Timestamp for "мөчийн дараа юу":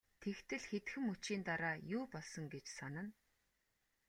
1.09-2.03